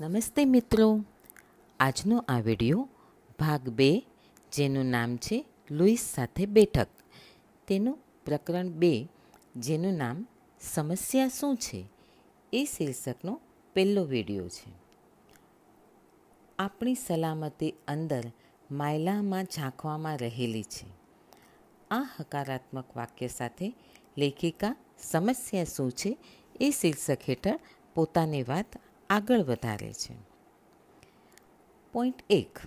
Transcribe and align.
નમસ્તે 0.00 0.44
મિત્રો. 0.44 1.04
આજનો 1.80 2.24
આ 2.28 2.40
વિડિયો 2.40 2.88
ભાગ 3.38 3.68
બે, 3.68 4.06
જેનું 4.52 4.84
નામ 4.84 5.16
છે 5.16 5.46
લુઈસ 5.70 6.00
સાથે 6.14 6.46
બેઠક. 6.46 6.88
તેનું 7.66 7.98
પ્રકરણ 8.24 8.68
બે, 8.68 9.08
જેનું 9.56 9.92
નામ 9.92 10.26
સમસ્યા 10.60 11.28
શું 11.28 11.56
છે, 11.56 11.86
એ 12.52 12.64
શીર્ષકનો 12.64 13.40
પહેલો 13.74 14.04
વિડિયો 14.04 14.48
છે. 14.48 14.72
આપણી 16.58 16.94
સલામતી 16.94 17.74
અંદર 17.88 18.24
માયલામાં 18.70 19.44
ઝાંખવામાં 19.44 20.18
રહેલી 20.18 20.62
છે. 20.62 20.86
આ 21.90 22.02
હકારાત્મક 22.20 22.96
વાક્ય 22.96 23.28
સાથે 23.28 23.74
લેખિકા 24.18 24.76
સમસ્યા 24.98 25.64
શું 25.64 25.92
છે, 25.92 26.18
એ 26.60 26.70
શીર્ષક 26.70 27.18
હેઠળ 27.28 27.58
પોતાની 27.94 28.42
વાત 28.42 28.66
આગળ 29.10 29.42
વધારે 29.42 29.92
છે. 29.92 30.14
પોઈન્ટ 31.92 32.22
એક, 32.30 32.58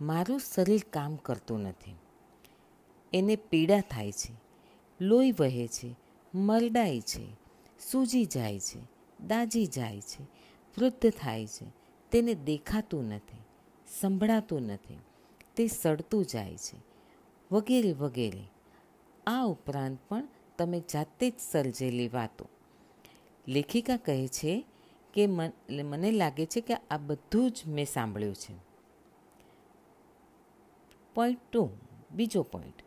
મારું 0.00 0.40
શરીર 0.40 0.84
કામ 0.90 1.16
કરતું 1.16 1.60
નથી. 1.60 1.94
એને 3.12 3.36
પીડા 3.36 3.80
થાય 3.80 4.12
છે, 4.12 4.34
લોહી 5.00 5.32
વહે 5.32 5.68
છે, 5.68 5.96
મરડાય 6.34 7.00
છે, 7.00 7.26
સૂજી 7.90 8.24
જાય 8.24 8.60
છે, 8.60 8.80
દાજી 9.26 9.66
જાય 9.66 10.00
છે, 10.00 10.22
વૃદ્ધ 10.78 11.10
થાય 11.10 11.46
છે, 11.46 11.66
તેને 12.10 12.34
દેખાતું 12.34 13.04
નથી, 13.04 13.42
સંભળાતું 14.00 14.62
નથી, 14.62 14.98
તે 15.56 15.66
સડતું 15.66 16.24
જાય 16.24 16.56
છે, 16.56 16.78
વગેરે 17.52 17.92
વગેરે. 17.92 18.44
આ 19.26 19.44
ઉપરાંત 19.44 19.98
પણ 20.08 20.28
તમે 20.58 20.82
જાતે 20.92 21.30
જ 21.30 21.34
સર્જેલી 21.50 22.08
વાતો. 22.08 22.48
લેખિકા 23.48 23.96
કહે 23.96 24.28
છે 24.28 24.64
કે 25.14 25.26
મને 25.26 26.10
લાગે 26.10 26.46
છે 26.46 26.60
કે 26.60 26.74
આ 26.74 26.98
બધું 26.98 27.50
જ 27.50 27.62
મેં 27.66 27.86
સાંભળ્યું 27.86 28.34
છે. 28.34 28.54
પોઈન્ટ 31.14 31.38
ટુ 31.52 31.70
બીજો 32.10 32.42
પોઈન્ટ 32.42 32.82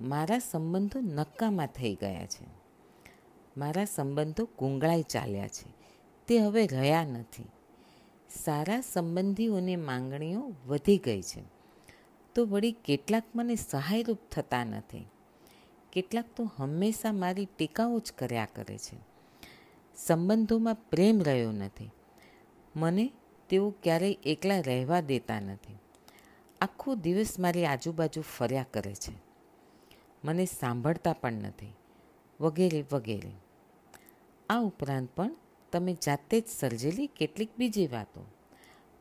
મારા 0.00 0.38
સંબંધો 0.38 1.00
નક્કામાં 1.00 1.66
થઈ 1.66 1.94
ગયા 1.94 2.26
છે. 2.26 2.46
મારા 3.56 3.84
સંબંધો 3.84 4.48
ગુંગળાઈ 4.58 5.02
ચાલ્યા 5.02 5.48
છે. 5.48 5.74
તે 6.26 6.38
હવે 6.38 6.66
રહ્યા 6.66 7.04
નથી. 7.04 7.44
સારા 8.30 8.80
સંબંધીઓની 8.80 9.76
માંગણીઓ 9.76 10.52
વધી 10.66 10.98
ગઈ 10.98 11.22
છે. 11.22 11.42
તો 12.34 12.44
વળી 12.44 12.72
કેટલાક 12.72 13.22
મને 13.34 13.54
સહાયરૂપ 13.54 14.18
થતા 14.30 14.64
નથી. 14.64 15.06
કેટલાક 15.92 16.24
તો 16.36 16.50
હંમેશા 16.56 17.12
મારી 17.12 17.46
ટેકાઓ 17.46 17.98
જ 17.98 18.12
કર્યા 18.12 18.48
કરે 18.54 18.78
છે. 18.78 19.09
સંબંધોમાં 20.06 20.74
પ્રેમ 20.74 21.22
રહ્યો 21.22 21.52
નથી. 21.52 21.90
મને 22.76 23.12
તેઓ 23.48 23.74
ક્યારેય 23.82 24.12
એકલા 24.12 24.60
રહેવા 24.60 25.00
દેતા 25.00 25.40
નથી. 25.40 25.78
આખો 26.60 26.94
દિવસ 26.94 27.38
મારી 27.38 27.64
આજુબાજુ 27.66 28.20
ફર્યા 28.20 28.66
કરે 28.70 28.94
છે. 28.94 29.12
મને 30.24 30.44
સાંભળતા 30.44 31.12
પણ 31.12 31.32
નથી. 31.32 31.72
વગેરે 32.40 32.84
વગેરે. 32.92 33.32
આ 34.50 34.60
ઉપરાંત 34.60 35.08
પણ 35.16 35.36
તમે 35.72 35.94
જાતે 35.94 36.40
જ 36.40 36.46
સર્જેલી 36.46 37.06
કેટલીક 37.06 37.48
બીજી 37.58 37.86
વાતો. 37.86 38.26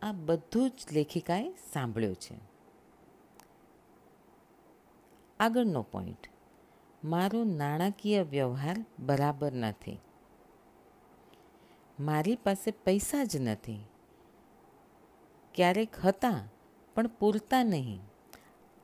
આ 0.01 0.11
બધું 0.11 0.69
જ 0.69 0.93
લેખિકાએ 0.93 1.53
સાંભળ્યું 1.73 2.15
છે. 2.15 2.35
આગળનો 5.39 5.81
પોઈન્ટ 5.81 6.27
મારો 7.03 7.43
નાણાકીય 7.43 8.21
વ્યવહાર 8.21 8.85
બરાબર 8.99 9.53
નથી. 9.53 9.99
મારી 11.99 12.35
પાસે 12.35 12.71
પૈસા 12.71 13.23
જ 13.23 13.37
નથી. 13.37 13.85
ક્યારેક 15.55 15.95
હતા, 16.03 16.49
પણ 16.95 17.07
પૂરતા 17.07 17.63
નહીં. 17.63 17.99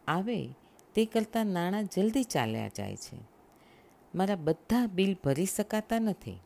આવે 0.07 0.47
તે 0.95 1.05
કરતાં 1.05 1.45
નાણાં 1.45 1.85
જલ્દી 1.85 2.23
ચાલ્યા 2.23 2.67
જાય 2.67 2.95
છે. 2.95 3.17
મારા 4.15 4.35
બધા 4.35 4.87
બિલ 4.87 5.17
ભરી 5.23 5.45
શકાતા 5.45 5.99
નથી. 5.99 6.39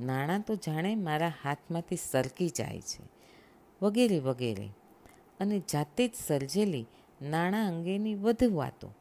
નાણાં 0.00 0.40
તો 0.40 0.54
જાણે 0.54 0.94
મારા 0.94 1.32
હાથમાંથી 1.42 1.96
સરકી 1.96 2.48
જાય 2.48 2.80
છે. 2.80 3.08
વગેરે 3.82 4.18
વગેરે. 4.18 4.68
અને 5.40 5.62
જાતે 5.72 6.08
જ 6.08 6.14
સર્જેલી 6.26 6.86
નાણાં 7.22 7.68
અંગેની 7.68 8.14
વધુ 8.14 8.54
વાતો. 8.54 8.94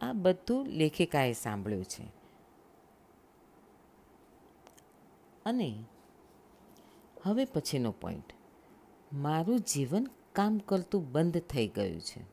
આ 0.00 0.12
બધું 0.12 0.66
લેખિકાએ 0.66 1.32
સાંભળ્યું 1.32 1.84
છે. 1.84 2.21
અને 5.46 5.84
હવે 7.22 7.44
પછીનો 7.44 7.92
પોઈન્ટ 7.92 8.32
મારું 9.12 9.60
જીવન 9.60 10.06
કામ 10.32 10.58
કરતું 10.58 11.12
બંધ 11.12 11.38
થઈ 11.38 11.68
ગયું 11.68 12.00
છે. 12.00 12.24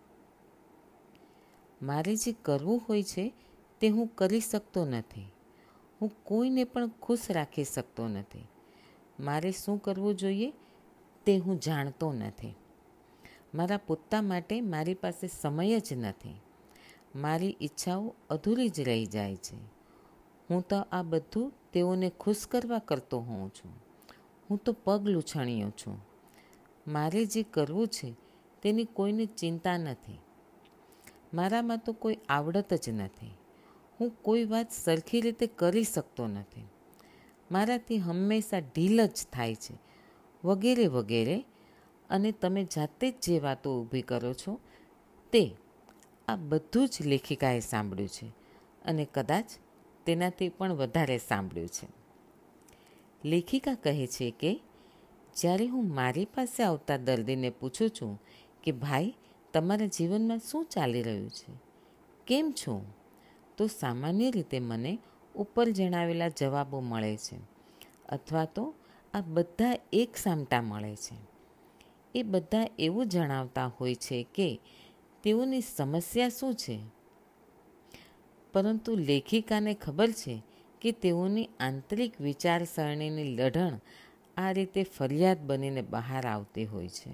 મારે 1.81 2.15
જે 2.15 2.35
કરવું 2.41 2.81
હોય 2.89 3.03
છે 3.03 3.33
તે 3.79 3.89
હું 3.89 4.07
કરી 4.15 4.39
શકતો 4.39 4.85
નથી. 4.85 5.31
હું 6.01 6.11
કોઈને 6.23 6.63
પણ 6.63 6.87
ખુશ 6.87 7.31
રાખી 7.31 7.63
શકતો 7.63 8.07
નથી. 8.07 8.47
મારે 9.19 9.51
શું 9.51 9.81
કરવું 9.81 10.15
જોઈએ 10.15 10.53
તે 11.25 11.37
હું 11.37 11.59
જાણતો 11.59 12.13
નથી. 12.13 12.55
મારા 13.55 13.77
પોતા 13.77 14.21
માટે 14.21 14.61
મારી 14.61 14.93
પાસે 14.93 15.27
સમય 15.27 15.79
જ 15.79 15.93
નથી. 15.93 16.41
મારી 17.15 17.57
ઈચ્છાઓ 17.61 18.15
અધૂરી 18.29 18.69
જ 18.69 18.79
રહી 18.79 19.05
જાય 19.05 19.35
છે. 19.35 19.78
હું 20.49 20.67
તો 20.67 20.75
આ 20.91 21.01
બધું 21.03 21.53
તેઓને 21.73 22.11
ખુશ 22.19 22.47
કરવા 22.47 22.79
કરતો 22.79 23.19
હોઉં 23.19 23.49
છું. 23.49 23.83
હું 24.49 24.57
તો 24.57 24.73
પગ 24.73 25.07
લૂછણીયો 25.07 25.69
છું. 25.69 26.05
મારે 26.87 27.25
જે 27.25 27.43
કરવું 27.43 27.87
છે 27.87 28.15
તેની 28.61 28.83
કોઈને 28.83 29.25
ચિંતા 29.25 29.77
નથી. 29.77 30.19
મારામાં 31.33 31.77
તો 31.77 31.93
કોઈ 31.93 32.17
આવડત 32.29 32.73
જ 32.73 32.89
નથી. 32.89 33.31
હું 33.99 34.21
કોઈ 34.21 34.45
વાત 34.45 34.71
સરખી 34.71 35.21
રીતે 35.21 35.47
કરી 35.47 35.83
શકતો 35.83 36.27
નથી. 36.27 36.67
મારાથી 37.51 37.97
હંમેશા 37.97 38.59
ઢીલ 38.59 39.05
જ 39.05 39.27
થાય 39.33 39.55
છે. 39.55 39.77
વગેરે 40.43 40.87
વગેરે. 40.87 41.45
અને 42.09 42.31
તમે 42.31 42.63
જાતે 42.63 43.11
જ 43.11 43.13
જે 43.21 43.39
વાતો 43.39 43.81
ઊભી 43.81 44.01
કરો 44.01 44.33
છો 44.33 44.59
તે 45.31 45.55
આ 46.27 46.35
બધું 46.35 46.87
જ 46.87 46.97
લેખિકાએ 47.01 47.59
સાંભળ્યું 47.59 48.09
છે. 48.09 48.27
અને 48.85 49.07
કદાચ 49.13 49.45
તેનાથી 50.09 50.49
પણ 50.49 50.73
વધારે 50.73 51.17
સાંભળ્યું 51.17 51.67
છે. 51.67 51.87
લેખિકા 53.25 53.73
કહે 53.73 54.07
છે 54.07 54.31
કે, 54.31 54.59
જ્યારે 55.35 55.67
હું 55.67 55.95
મારી 55.95 56.25
પાસે 56.25 56.63
આવતા 56.63 56.97
દર્દીને 56.97 57.49
પૂછું 57.49 57.89
છું 57.89 58.21
કે, 58.63 58.71
ભાઈ, 58.71 59.15
તમારા 59.53 59.85
જીવનમાં 59.85 60.39
શું 60.39 60.65
ચાલી 60.65 61.01
રહ્યું 61.01 61.29
છે? 61.29 61.53
કેમ 62.27 62.51
છો? 62.51 62.85
તો 63.57 63.67
સામાન્ય 63.67 64.31
રીતે 64.31 64.59
મને 64.59 64.99
ઉપર 65.35 65.69
જણાવેલા 65.69 66.27
જવાબો 66.27 66.79
મળે 66.79 67.17
છે 67.17 67.37
અથવા 68.09 68.45
તો 68.45 68.73
આ 69.13 69.21
બધા 69.21 69.75
એક 69.93 70.17
સામટા 70.17 70.61
મળે 70.61 70.95
છે. 70.95 71.17
એ 72.15 72.23
બધા 72.23 72.67
એવું 72.79 73.07
જણાવતા 73.07 73.67
હોય 73.67 73.95
છે 73.95 74.27
કે, 74.35 74.59
તેઓની 75.23 75.61
સમસ્યા 75.61 76.29
શું 76.29 76.55
છે? 76.55 76.79
પરંતુ 78.53 78.95
લેખિકાને 78.95 79.73
ખબર 79.73 80.11
છે 80.11 80.43
કે 80.81 80.91
તેઓની 80.91 81.49
આંતરિક 81.59 82.21
વિચારસરણીની 82.21 83.35
લઢણ 83.35 83.79
આ 84.37 84.51
રીતે 84.51 84.83
ફરિયાદ 84.83 85.39
બનીને 85.39 85.81
બહાર 85.81 86.27
આવતી 86.27 86.65
હોય 86.65 86.87
છે. 86.87 87.11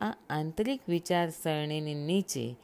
આ 0.00 0.14
આંતરિક 0.30 0.80
વિચારસરણીની 0.88 1.94
નીચે 1.94 2.56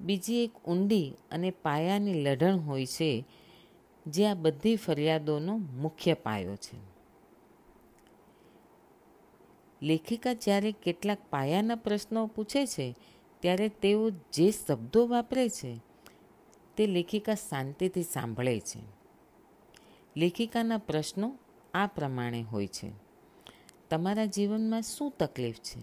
બીજી 0.00 0.44
એક 0.44 0.68
ઊંડી 0.68 1.12
અને 1.30 1.50
પાયાની 1.50 2.22
લઢણ 2.22 2.56
હોય 2.56 2.86
છે, 2.86 3.24
જે 4.06 4.26
આ 4.26 4.34
બધી 4.34 4.76
ફરિયાદોનો 4.76 5.56
મુખ્ય 5.56 6.14
પાયો 6.14 6.56
છે. 6.56 6.76
લેખિકા 9.82 10.32
જ્યારે 10.32 10.72
કેટલાક 10.72 11.18
પાયાના 11.30 11.74
પ્રશ્નો 11.74 12.26
પૂછે 12.26 12.66
છે, 12.66 12.96
ત્યારે 13.40 13.68
તેઓ 13.68 14.10
જે 14.10 14.50
શબ્દો 14.50 15.06
વાપરે 15.06 15.48
છે 15.48 15.91
તે 16.76 16.86
લેખિકા 16.86 17.34
શાંતિથી 17.34 18.02
સાંભળે 18.02 18.60
છે. 18.60 18.80
લેખિકાના 20.16 20.78
પ્રશ્નો 20.78 21.38
આ 21.74 21.86
પ્રમાણે 21.86 22.42
હોય 22.42 22.66
છે. 22.66 22.92
તમારા 23.90 24.24
જીવનમાં 24.24 24.82
શું 24.82 25.10
તકલીફ 25.18 25.54
છે? 25.54 25.80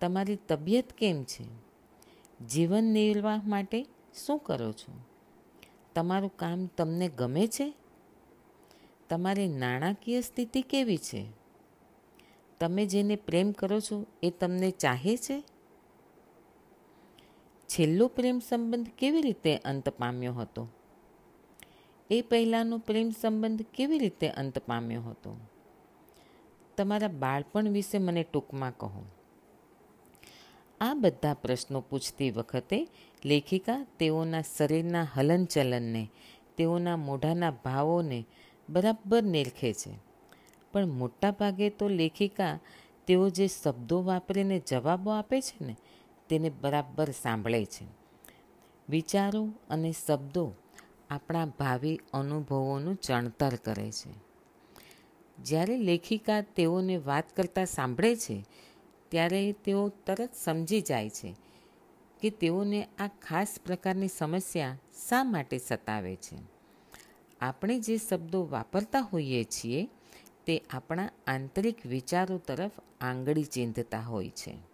તમારી 0.00 0.36
તબિયત 0.36 0.92
કેમ 0.92 1.24
છે? 1.24 1.44
જીવન 2.46 2.84
નિર્વાહ 2.84 3.42
માટે 3.46 3.86
શું 4.26 4.38
કરો 4.38 4.72
છો? 4.72 4.98
તમારું 5.94 6.36
કામ 6.36 6.66
તમને 6.66 7.08
ગમે 7.08 7.46
છે? 7.46 7.74
તમારી 9.08 9.48
નાણાકીય 9.48 10.20
સ્થિતિ 10.20 10.62
કેવી 10.62 10.96
છે? 10.96 11.26
તમે 12.60 12.86
જેને 12.86 13.16
પ્રેમ 13.16 13.52
કરો 13.52 13.80
છો 13.80 14.06
એ 14.22 14.30
તમને 14.30 14.70
ચાહે 14.70 15.16
છે? 15.16 15.42
છેલ્લો 17.70 18.08
પ્રેમ 18.08 18.38
સંબંધ 18.38 18.88
કેવી 18.98 19.22
રીતે 19.22 19.56
અંત 19.56 19.88
પામ્યો 19.88 20.34
હતો? 20.34 20.68
એ 22.10 22.22
પહેલાંનો 22.22 22.78
પ્રેમ 22.78 23.10
સંબંધ 23.10 23.62
કેવી 23.62 23.98
રીતે 23.98 24.28
અંત 24.28 24.58
પામ્યો 24.58 25.02
હતો? 25.02 25.36
તમારા 26.76 27.08
બાળપણ 27.08 27.68
વિશે 27.68 27.98
મને 27.98 28.26
ટૂંકમાં 28.32 28.76
કહો. 28.76 29.04
આ 30.80 30.94
બધા 30.94 31.34
પ્રશ્નો 31.34 31.80
પૂછતી 31.80 32.30
વખતે 32.30 32.88
લેખિકા 33.24 33.86
તેઓના 33.98 34.40
શરીરના 34.40 35.08
હલનચલનને, 35.14 36.10
તેઓના 36.56 36.96
મોઢાના 36.96 37.50
ભાવોને 37.50 38.24
બરાબર 38.68 39.22
નિરખે 39.22 39.72
છે. 39.72 39.98
પણ 40.72 40.86
મોટાભાગે 40.86 41.70
તો 41.70 41.88
લેખિકા 41.88 42.58
તેઓ 43.06 43.28
જે 43.28 43.46
શબ્દો 43.46 44.02
વાપરીને 44.02 44.62
જવાબો 44.66 45.10
આપે 45.10 45.40
છે 45.40 45.64
ને 45.64 45.76
તેને 46.30 46.50
બરાબર 46.50 47.10
સાંભળે 47.10 47.64
છે. 47.64 47.86
વિચારો 48.88 49.52
અને 49.70 49.94
શબ્દો 50.06 50.54
આપણા 51.10 51.44
ભાવિ 51.44 52.00
અનુભવોનું 52.12 52.96
ચણતર 52.96 53.54
કરે 53.54 53.92
છે. 53.92 54.14
જ્યારે 55.38 55.76
લેખિકા 55.76 56.40
તેઓને 56.40 56.96
વાત 56.96 57.36
કરતાં 57.36 57.66
સાંભળે 57.66 58.16
છે, 58.16 58.44
ત્યારે 59.08 59.52
તેઓ 59.52 59.88
તરત 59.88 60.30
સમજી 60.44 60.80
જાય 60.80 61.10
છે 61.10 61.36
કે 62.20 62.30
તેઓને 62.30 62.88
આ 62.98 63.08
ખાસ 63.08 63.58
પ્રકારની 63.66 64.08
સમસ્યા 64.08 64.78
શા 65.08 65.24
માટે 65.24 65.58
સતાવે 65.58 66.16
છે. 66.16 66.36
આપણે 67.40 67.80
જે 67.80 67.96
શબ્દો 67.96 68.46
વાપરતા 68.50 69.00
હોઈએ 69.00 69.44
છીએ, 69.44 69.88
તે 70.46 70.62
આપણા 70.70 71.10
આંતરિક 71.26 71.86
વિચારો 71.86 72.38
તરફ 72.38 72.70
આંગળી 73.00 73.44
ચીંધતા 73.44 74.00
હોય 74.00 74.30
છે. 74.30 74.69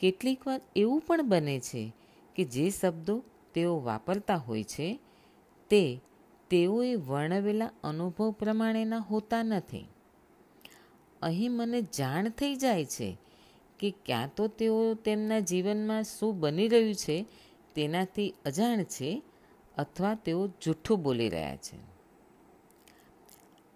કેટલીક 0.00 0.46
વાર 0.46 0.60
એવું 0.76 1.00
પણ 1.00 1.28
બને 1.28 1.60
છે 1.60 1.92
કે 2.36 2.44
જે 2.44 2.70
શબ્દો 2.70 3.22
તેઓ 3.54 3.80
વાપરતા 3.80 4.36
હોય 4.36 4.64
છે, 4.64 4.98
તે 5.70 6.00
તેઓએ 6.50 6.94
વર્ણવેલા 6.94 7.70
અનુભવ 7.84 8.30
પ્રમાણેના 8.30 8.98
હોતા 8.98 9.42
નથી. 9.42 9.86
અહીં 11.22 11.52
મને 11.52 11.82
જાણ 11.82 12.28
થઈ 12.28 12.56
જાય 12.56 12.84
છે 12.84 13.18
કે 13.78 13.94
ક્યાં 14.06 14.30
તો 14.36 14.46
તેઓ 14.48 14.94
તેમના 14.94 15.38
જીવનમાં 15.38 16.04
શું 16.04 16.40
બની 16.40 16.68
રહ્યું 16.68 16.94
છે 16.94 17.26
તેનાથી 17.74 18.34
અજાણ 18.46 18.82
છે 18.82 19.22
અથવા 19.76 20.14
તેઓ 20.14 20.46
જૂઠું 20.46 21.02
બોલી 21.02 21.28
રહ્યા 21.28 21.56
છે. 21.56 21.78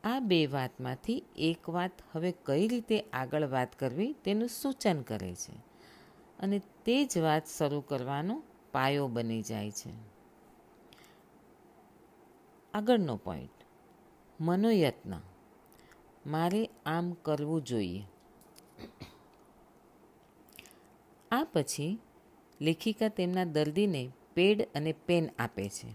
આ 0.05 0.21
બે 0.21 0.47
વાતમાંથી 0.47 1.25
એક 1.37 1.71
વાત 1.71 1.91
હવે 2.13 2.35
કઈ 2.47 2.69
રીતે 2.69 3.01
આગળ 3.13 3.47
વાત 3.47 3.79
કરવી 3.79 4.13
તેનું 4.25 4.49
સૂચન 4.49 5.03
કરે 5.03 5.35
છે. 5.35 5.72
અને 6.43 6.59
તે 6.85 7.05
જ 7.05 7.19
વાત 7.19 7.47
શરૂ 7.47 7.81
કરવાનો 7.81 8.43
પાયો 8.73 9.09
બની 9.09 9.43
જાય 9.43 9.71
છે. 9.71 9.91
આગળનો 12.75 13.17
પોઈન્ટ 13.17 13.59
મનોયત્ન. 14.41 15.15
મારે 16.27 16.71
આમ 16.87 17.13
કરવું 17.13 17.65
જોઈએ. 17.65 18.03
આ 21.31 21.45
પછી 21.45 21.99
લેખિકા 22.61 23.09
તેમના 23.09 23.45
દર્દીને 23.45 24.13
પેડ 24.35 24.69
અને 24.75 24.93
પેન 24.93 25.31
આપે 25.39 25.69
છે 25.69 25.89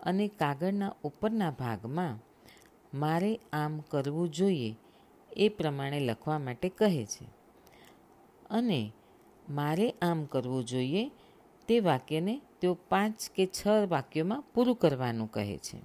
અને 0.00 0.28
કાગળના 0.28 0.94
ઉપરના 1.04 1.50
ભાગમાં 1.50 2.18
મારે 2.94 3.40
આમ 3.52 3.80
કરવું 3.80 4.30
જોઈએ 4.30 4.76
એ 5.36 5.48
પ્રમાણે 5.48 6.00
લખવા 6.00 6.38
માટે 6.38 6.68
કહે 6.68 7.06
છે. 7.06 7.24
અને 8.50 8.92
મારે 9.50 9.94
આમ 10.02 10.24
કરવું 10.24 10.64
જોઈએ, 10.64 11.10
તે 11.68 11.80
વાક્યને 11.80 12.40
તેઓ 12.60 12.74
પાંચ 12.74 13.30
કે 13.34 13.46
છ 13.46 13.66
વાક્યોમાં 13.88 14.44
પૂરું 14.54 14.76
કરવાનું 14.76 15.30
કહે 15.30 15.58
છે. 15.58 15.78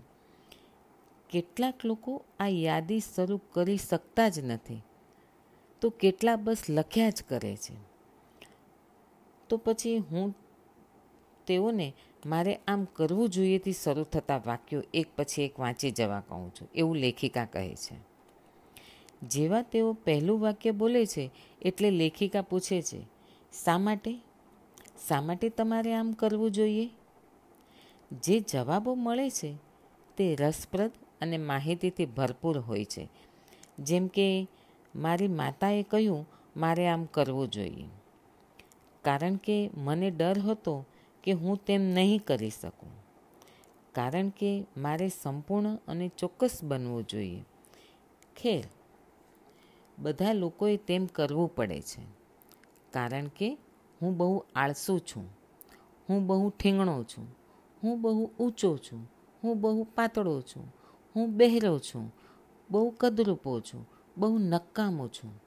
કેટલાક 1.30 1.86
લોકો 1.86 2.26
આ 2.40 2.48
યાદી 2.48 3.00
શરૂ 3.00 3.40
કરી 3.52 3.78
શકતા 3.78 4.30
જ 4.30 4.40
નથી. 4.40 4.82
તો 5.82 5.90
કેટલા 5.90 6.36
બસ 6.36 6.58
લખ્યા 6.70 7.10
જ 7.10 7.24
કરે 7.24 7.56
છે. 7.56 7.74
તો 9.50 9.58
પછી 9.58 9.98
હું 9.98 10.36
તેઓને 11.48 11.94
મારે 12.26 12.60
આમ 12.68 12.86
કરવું 12.86 13.30
જોઈએથી 13.30 13.72
શરૂ 13.72 14.04
થતા 14.04 14.42
વાક્યો 14.46 14.82
એક 14.94 15.08
પછી 15.16 15.42
એક 15.42 15.60
વાંચી 15.60 15.92
જવા 15.92 16.20
કહું 16.20 16.54
છું, 16.54 16.68
એવું 16.76 16.96
લેખિકા 16.96 17.46
કહે 17.46 17.76
છે. 17.76 17.96
જેવા 19.24 19.62
તેઓ 19.62 19.94
પહેલું 19.94 20.40
વાક્ય 20.40 20.72
બોલે 20.72 21.06
છે, 21.06 21.32
એટલે 21.62 21.92
લેખિકા 21.92 22.42
પૂછે 22.42 22.82
છે 22.82 23.17
શા 23.66 23.78
માટે? 23.78 24.18
શા 25.08 25.22
માટે 25.22 25.50
તમારે 25.50 25.94
આમ 25.94 26.12
કરવું 26.12 26.52
જોઈએ? 26.52 26.90
જે 28.12 28.40
જવાબો 28.40 28.96
મળે 28.96 29.30
છે 29.30 29.58
તે 30.18 30.36
રસપ્રદ 30.36 30.92
અને 31.22 31.38
માહિતીથી 31.38 32.06
ભરપૂર 32.06 32.60
હોય 32.60 32.86
છે. 32.86 33.10
જેમ 33.80 34.08
કે, 34.08 34.48
મારી 34.96 35.28
માતાએ 35.28 35.84
કહ્યું, 35.84 36.28
મારે 36.58 36.88
આમ 36.88 37.06
કરવું 37.06 37.52
જોઈએ. 37.52 37.86
કારણ 39.02 39.36
કે, 39.36 39.70
મને 39.74 40.12
ડર 40.12 40.40
હતો 40.40 40.86
કે 41.24 41.32
હું 41.32 41.66
તેમ 41.66 41.82
નહીં 41.82 42.26
કરી 42.26 42.50
શકું. 42.50 42.92
કારણ 43.94 44.30
કે, 44.30 44.66
મારે 44.78 45.10
સંપૂર્ણ 45.10 45.76
અને 45.88 46.12
ચોક્કસ 46.18 46.60
બનવું 46.64 47.08
જોઈએ. 47.08 47.44
ખેર, 48.36 48.64
બધા 50.00 50.34
લોકોએ 50.34 50.78
તેમ 50.78 51.06
કરવું 51.06 51.56
પડે 51.56 51.82
છે. 51.82 52.17
કારણ 52.98 53.28
કે 53.28 53.58
હું 54.02 54.18
બહુ 54.18 54.46
આળસુ 54.56 55.00
છું. 55.00 55.38
હું 56.10 56.28
બહુ 56.28 56.50
ઠીંગણો 56.50 57.04
છું. 57.04 57.36
હું 57.84 58.02
બહુ 58.02 58.26
ઊંચો 58.40 58.78
છું. 58.78 59.12
હું 59.44 59.62
બહુ 59.62 59.84
પાતળો 59.84 60.42
છું. 60.42 60.74
હું 61.16 61.38
બહેરો 61.38 61.80
છું. 61.80 62.14
બહુ 62.72 62.90
કદરૂપો 62.90 63.60
છું. 63.60 63.90
બહુ 64.18 64.38
નકામો 64.38 65.08
છું. 65.08 65.42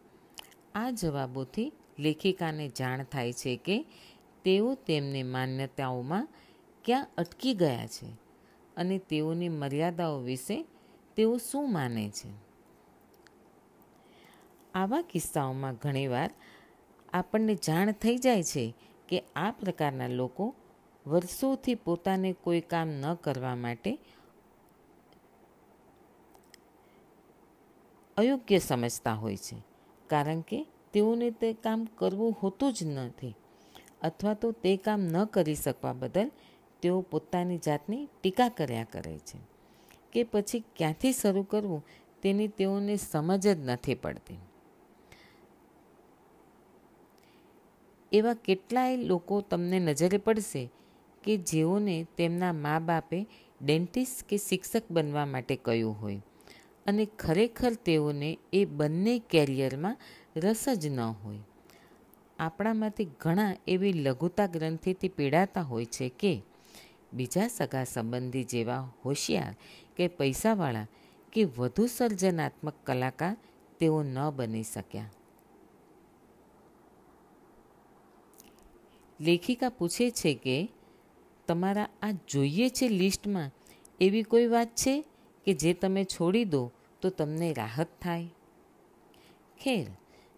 આ 0.74 0.90
જવાબોથી 0.90 1.72
લેખિકાને 1.98 2.68
જાણ 2.68 3.04
થાય 3.04 3.32
છે 3.32 3.56
કે 3.56 3.86
તેઓ 4.44 4.74
તેમની 4.74 5.22
માન્યતાઓમાં 5.22 6.28
ક્યાં 6.84 7.06
અટકી 7.18 7.54
ગયા 7.54 7.86
છે 7.86 8.06
અને 8.76 8.98
તેઓની 8.98 9.48
મર્યાદાઓ 9.48 10.18
વિશે 10.18 10.66
તેઓ 11.16 11.36
શું 11.36 11.72
માને 11.72 12.10
છે. 12.10 12.50
આવા 14.74 15.02
કિસ્સાઓમાં 15.02 15.74
ઘણીવાર 15.74 16.30
આપણને 17.12 17.54
જાણ 17.54 17.92
થઈ 17.92 18.16
જાય 18.16 18.42
છે 18.42 18.74
કે 19.08 19.22
આ 19.36 19.50
પ્રકારના 19.50 20.08
લોકો 20.08 20.54
વર્ષોથી 21.06 21.74
પોતાને 21.74 22.32
કોઈ 22.32 22.60
કામ 22.60 22.88
ન 22.88 23.14
કરવા 23.14 23.54
માટે 23.54 23.98
અયોગ્ય 28.16 28.58
સમજતા 28.58 29.14
હોય 29.14 29.36
છે. 29.36 29.56
કારણ 30.10 30.40
કે 30.40 30.66
તેઓને 30.92 31.30
તે 31.30 31.52
કામ 31.52 31.84
કરવું 31.84 32.36
હોતું 32.42 32.72
જ 32.72 32.84
નથી. 32.84 33.34
અથવા 34.02 34.34
તો 34.34 34.52
તે 34.52 34.76
કામ 34.76 35.00
ન 35.00 35.24
કરી 35.24 35.54
શકવા 35.54 35.92
બદલ 35.92 36.30
તેઓ 36.82 37.00
પોતાની 37.00 37.58
જાતની 37.58 38.08
ટીકા 38.22 38.48
કર્યા 38.48 38.86
કરે 38.92 39.18
છે 39.18 39.38
કે 40.12 40.24
પછી 40.24 40.60
ક્યાંથી 40.76 41.12
શરૂ 41.12 41.42
કરવું 41.42 41.84
તેની 42.22 42.48
તેઓને 42.48 42.96
સમજ 42.96 43.48
જ 43.48 43.58
નથી 43.60 43.94
પડતી. 43.94 44.38
એવા 48.12 48.34
કેટલાય 48.34 48.96
લોકો 48.96 49.40
તમને 49.40 49.78
નજરે 49.78 50.18
પડશે 50.18 50.70
કે 51.24 51.36
જેઓને 51.36 52.06
તેમના 52.16 52.52
મા 52.52 52.78
બાપે 52.78 53.26
ડેન્ટિસ્ટ 53.62 54.28
કે 54.28 54.36
શિક્ષક 54.36 54.82
બનવા 54.90 55.26
માટે 55.26 55.56
કહ્યું 55.56 56.00
હોય. 56.00 56.22
અને 56.86 57.04
ખરેખર 57.04 57.74
તેઓને 57.74 58.38
એ 58.52 58.64
બંને 58.64 59.18
કેરિયરમાં 59.18 59.96
રસ 60.36 60.68
જ 60.68 60.86
ન 60.86 61.00
હોય. 61.00 61.38
આપણામાંથી 62.38 63.04
ઘણા 63.04 63.56
એવી 63.68 63.92
લઘુતા 63.92 64.46
ગ્રંથિથી 64.46 65.08
પીડાતા 65.08 65.60
હોય 65.60 65.84
છે 65.84 66.08
કે 66.08 66.42
બીજા 67.12 67.48
સગા 67.48 67.84
સંબંધી 67.84 68.44
જેવા 68.44 68.90
હોશિયાર 69.04 69.56
કે 69.96 70.08
પૈસાવાળા 70.08 70.86
કે 71.32 71.44
વધુ 71.44 71.86
સર્જનાત્મક 71.86 72.74
કલાકાર 72.84 73.36
તેઓ 73.80 74.02
ન 74.02 74.30
બની 74.30 74.62
શક્યા. 74.62 75.10
લેખિકા 79.20 79.68
પૂછે 79.68 80.10
છે 80.10 80.34
કે, 80.34 80.68
તમારા 81.48 81.88
આ 82.02 82.10
જોઈએ 82.10 82.68
છે 82.68 82.88
લિસ્ટમાં 82.88 83.50
એવી 84.00 84.22
કોઈ 84.22 84.46
વાત 84.46 84.68
છે 84.68 85.04
કે 85.44 85.54
જે 85.54 85.74
તમે 85.74 86.04
છોડી 86.04 86.44
દો 86.44 86.70
તો 87.02 87.10
તમને 87.10 87.52
રાહત 87.52 87.88
થાય? 88.00 88.26
ખેર, 89.60 89.86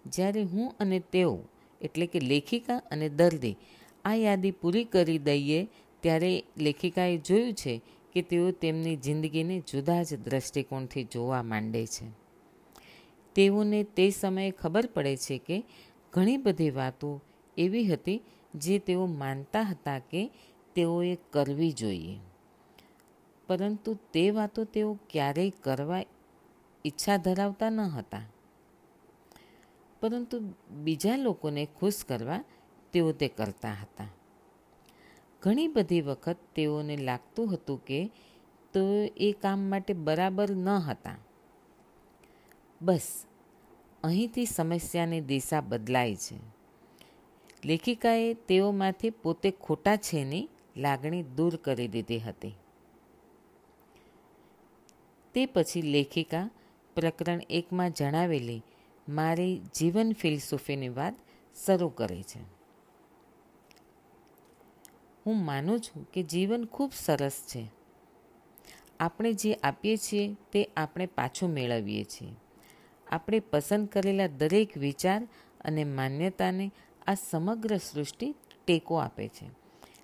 જ્યારે 0.06 0.42
હું 0.42 0.74
અને 0.80 0.98
તેઓ, 0.98 1.38
એટલે 1.80 2.06
કે 2.06 2.20
લેખિકા 2.20 2.76
અને 2.90 3.08
દર્દી, 3.08 3.56
આ 4.04 4.14
યાદી 4.14 4.50
પૂરી 4.50 4.84
કરી 4.84 5.18
દઈએ, 5.18 5.68
ત્યારે 6.00 6.44
લેખિકાએ 6.58 7.16
જોયું 7.16 7.52
છે 7.52 7.82
કે 8.12 8.22
તેઓ 8.22 8.50
તેમની 8.50 8.96
જિંદગીને 8.96 9.60
જુદા 9.60 10.02
જ 10.02 10.16
દ્રષ્ટિકોણથી 10.16 11.04
જોવા 11.04 11.42
માંડે 11.42 11.86
છે. 11.86 12.06
તેઓને 13.34 13.82
તે 13.82 14.10
સમયે 14.10 14.50
ખબર 14.50 14.86
પડે 14.86 15.16
છે 15.16 15.38
કે 15.38 15.64
ઘણી 16.12 16.36
બધી 16.36 16.70
વાતો 16.70 17.20
એવી 17.58 17.84
હતી 17.84 18.20
જે 18.54 18.78
તેઓ 18.78 19.06
માનતા 19.06 19.62
હતા 19.62 19.98
કે 19.98 20.30
તેઓએ 20.74 21.18
કરવી 21.30 21.72
જોઈએ. 21.72 22.18
પરંતુ 23.46 23.98
તે 24.12 24.30
વાતો 24.30 24.64
તેઓ 24.64 24.98
ક્યારેય 25.10 25.50
કરવા 25.50 26.02
ઈચ્છા 26.84 27.16
ધરાવતા 27.16 27.70
ન 27.70 27.80
હતા. 27.80 28.22
પરંતુ 30.00 30.40
બીજા 30.70 31.16
લોકોને 31.16 31.68
ખુશ 31.80 32.04
કરવા 32.04 32.44
તેઓ 32.92 33.12
તે 33.12 33.28
કરતા 33.28 33.72
હતા. 33.72 34.06
ઘણી 35.42 35.68
બધી 35.68 36.00
વખત 36.00 36.36
તેઓને 36.54 36.96
લાગતું 36.96 37.54
હતું 37.54 37.84
કે 37.84 38.10
તો 38.72 38.80
એ 39.16 39.32
કામ 39.32 39.58
માટે 39.58 39.94
બરાબર 39.94 40.50
ન 40.50 40.68
હતા. 40.68 41.16
બસ, 42.82 43.26
અહીંથી 44.04 44.46
સમસ્યાની 44.46 45.20
દિશા 45.20 45.60
બદલાય 45.60 46.16
છે. 46.16 46.61
લેખિકાએ 47.64 48.34
તેઓમાંથી 48.34 49.10
પોતે 49.10 49.50
ખોટા 49.50 49.96
છેની 49.96 50.48
લાગણી 50.76 51.22
દૂર 51.22 51.56
કરી 51.56 51.88
દીધી 51.88 52.18
હતી. 52.18 52.54
તે 55.34 55.46
પછી 55.46 55.82
લેખિકા 55.82 56.50
પ્રકરણ 56.94 57.40
એકમાં 57.50 57.90
જણાવેલી, 57.90 58.62
મારી 59.08 59.60
જીવન 59.74 60.12
ફિલસૂફીની 60.12 60.88
વાત 60.88 61.14
શરૂ 61.66 61.88
કરે 61.88 62.22
છે. 62.22 62.40
હું 65.26 65.44
માનું 65.44 65.80
છું 65.80 66.10
કે 66.10 66.22
જીવન 66.22 66.64
ખૂબ 66.64 66.92
સરસ 66.92 67.32
છે. 67.32 67.66
આપણે 69.00 69.32
જે 69.32 69.54
આપીએ 69.54 69.96
છીએ 69.96 70.36
તે 70.52 70.68
આપણે 70.76 71.06
પાછું 71.06 71.50
મેળવીએ 71.50 72.04
છીએ. 72.04 72.34
આપણે 73.06 73.40
પસંદ 73.40 73.88
કરેલા 73.88 74.26
દરેક 74.26 74.76
વિચાર 74.76 75.28
અને 75.60 75.84
માન્યતાને 75.84 76.70
આ 77.06 77.14
સમગ્ર 77.14 77.76
સૃષ્ટિ 77.76 78.34
ટેકો 78.66 78.94
આપે 78.94 79.28
છે. 79.28 79.50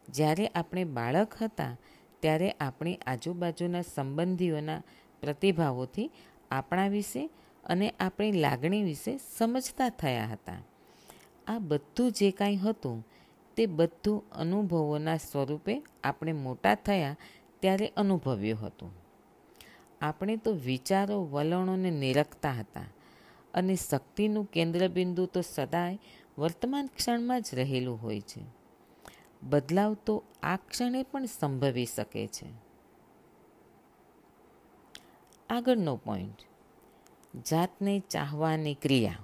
જ્યારે 0.09 0.47
આપણે 0.47 0.85
બાળક 0.85 1.43
હતા, 1.43 1.77
ત્યારે 2.21 2.51
આપણી 2.51 2.99
આજુબાજુના 3.07 3.83
સંબંધીઓના 3.83 4.83
પ્રતિભાવોથી 5.23 6.11
આપણા 6.51 6.89
વિશે 6.89 7.31
અને 7.65 7.95
આપણી 8.01 8.33
લાગણી 8.33 8.83
વિશે 8.83 9.19
સમજતા 9.39 9.89
થયા 9.89 10.27
હતા. 10.27 10.63
આ 11.47 11.59
બધું 11.59 12.13
જે 12.13 12.31
કાંઈ 12.31 12.57
હતું, 12.57 13.07
તે 13.57 13.67
બધું 13.67 14.31
અનુભવોના 14.31 15.17
સ્વરૂપે 15.17 15.83
આપણે 16.05 16.33
મોટા 16.33 16.75
થયા 16.75 17.17
ત્યારે 17.61 17.87
અનુભવ્યું 17.87 18.67
હતું. 18.67 18.93
આપણે 20.01 20.37
તો 20.37 20.53
વિચારો, 20.53 21.25
વલણોને 21.25 21.91
નિરખતા 21.91 22.53
હતા 22.53 22.85
અને 23.55 23.75
શક્તિનું 23.75 24.45
કેન્દ્રબિંદુ 24.45 25.27
તો 25.27 25.41
સદાય 25.41 25.99
વર્તમાન 26.39 26.87
ક્ષણમાં 26.87 27.43
જ 27.43 27.45
રહેલું 27.53 28.03
હોય 28.03 28.21
છે. 28.21 28.43
બદલાવ 29.43 29.95
તો 29.95 30.23
આ 30.43 30.57
ક્ષણે 30.57 31.03
પણ 31.03 31.25
સંભવી 31.25 31.87
શકે 31.87 32.27
છે. 32.27 32.47
આગળનો 35.51 35.97
પોઈન્ટ 35.97 36.35
જાતને 37.47 38.03
ચાહવાની 38.11 38.75
ક્રિયા. 38.75 39.19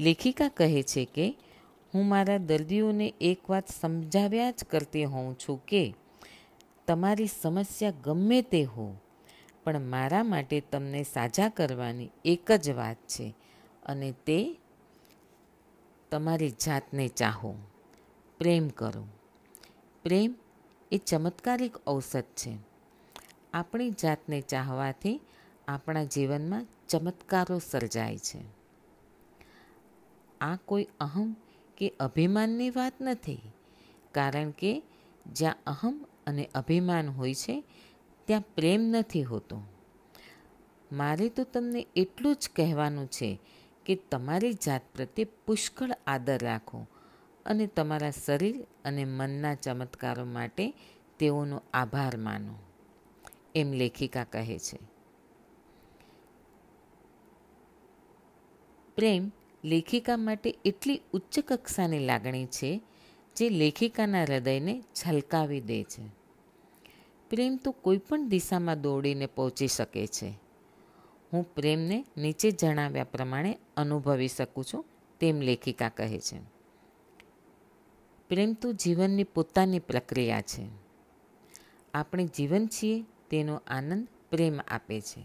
લેખિકા 0.00 0.48
કહે 0.48 0.82
છે 0.82 1.04
કે, 1.04 1.36
હું 1.94 2.06
મારા 2.08 2.36
દર્દીઓને 2.36 3.14
એક 3.20 3.50
વાત 3.50 3.68
સમજાવ્યા 3.80 4.50
જ 4.50 4.64
કરતી 4.64 5.04
હોઉં 5.04 5.36
છું 5.38 5.64
કે, 5.66 5.94
તમારી 6.86 7.26
સમસ્યા 7.26 7.90
ગમે 7.90 8.42
તે 8.42 8.62
હો, 8.62 8.94
પણ 9.64 9.80
મારા 9.80 10.22
માટે 10.22 10.60
તમને 10.60 11.02
સાજા 11.02 11.48
કરવાની 11.48 12.08
એક 12.24 12.52
જ 12.52 12.70
વાત 12.70 12.96
છે, 12.96 13.34
અને 13.82 14.12
તે 14.12 14.56
તમારી 16.10 16.50
જાતને 16.50 17.08
ચાહો. 17.08 17.54
પ્રેમ 18.38 18.68
કરો. 18.68 19.06
પ્રેમ 20.02 20.34
એ 20.92 20.98
ચમત્કારિક 20.98 21.88
ઔષધ 21.88 22.22
છે. 22.22 22.56
આપણી 23.52 23.90
જાતને 23.90 24.40
ચાહવાથી 24.40 25.20
આપણા 25.68 26.04
જીવનમાં 26.04 26.66
ચમત્કારો 26.88 27.58
સર્જાય 27.58 28.18
છે. 28.18 28.40
આ 30.40 30.56
કોઈ 30.56 30.86
અહમ 31.00 31.36
કે 31.76 31.92
અભિમાનની 32.00 32.70
વાત 32.70 32.92
નથી, 33.00 33.40
કારણ 34.12 34.50
કે 34.50 34.82
જ્યાં 35.32 35.56
અહમ 35.66 36.06
અને 36.26 36.48
અભિમાન 36.54 37.08
હોય 37.08 37.34
છે, 37.34 37.64
ત્યાં 38.24 38.40
પ્રેમ 38.40 38.80
નથી 38.80 39.22
હોતો. 39.22 39.60
મારે 40.92 41.28
તો 41.28 41.44
તમને 41.44 41.86
એટલું 41.96 42.34
જ 42.34 42.50
કહેવાનું 42.56 43.06
છે 43.06 43.40
કે 43.88 43.94
તમારી 43.94 44.52
જાત 44.52 44.80
પ્રત્યે 44.94 45.26
પુષ્કળ 45.46 45.90
આદર 46.06 46.42
રાખો 46.42 46.86
અને 47.46 47.66
તમારા 47.66 48.10
શરીર 48.10 48.66
અને 48.84 49.04
મનના 49.04 49.54
ચમત્કારો 49.54 50.24
માટે 50.24 50.72
તેઓનો 51.18 51.62
આભાર 51.74 52.16
માનો. 52.16 52.54
એમ 53.54 53.72
લેખિકા 53.72 54.24
કહે 54.24 54.58
છે. 54.58 54.78
પ્રેમ 58.96 59.32
લેખિકા 59.64 60.16
માટે 60.16 60.54
એટલી 60.64 61.00
ઉચ્ચ 61.12 61.40
કક્ષાની 61.40 61.98
લાગણી 61.98 62.46
છે 62.46 62.80
જે 63.36 63.48
લેખિકાના 63.48 64.22
હૃદયને 64.22 64.82
છલકાવી 64.82 65.60
દે 65.60 65.84
છે. 65.84 66.02
પ્રેમ 67.30 67.56
તો 67.56 67.70
કોઈ 67.70 67.98
પણ 67.98 68.28
દિશામાં 68.28 68.80
દોડીને 68.80 69.26
પહોંચી 69.26 69.68
શકે 69.68 70.06
છે. 70.06 70.47
હું 71.32 71.54
પ્રેમને 71.54 72.04
નીચે 72.16 72.50
જણાવ્યા 72.50 73.04
પ્રમાણે 73.04 73.58
અનુભવી 73.76 74.28
શકું 74.28 74.64
છું, 74.64 74.84
તેમ 75.20 75.40
લેખિકા 75.40 75.88
કહે 75.88 76.18
છે. 76.18 76.40
પ્રેમ 78.28 78.54
તો 78.54 78.72
જીવનની 78.72 79.24
પોતાની 79.24 79.78
પ્રક્રિયા 79.78 80.40
છે. 80.40 80.68
આપણે 81.94 82.24
જીવન 82.24 82.66
છીએ, 82.66 83.04
તેનો 83.30 83.62
આનંદ 83.66 84.08
પ્રેમ 84.30 84.60
આપે 84.68 85.00
છે. 85.00 85.22